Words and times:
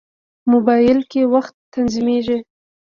موبایل 0.51 0.99
کې 1.11 1.21
وخت 1.33 1.53
تنظیمېږي. 1.73 2.37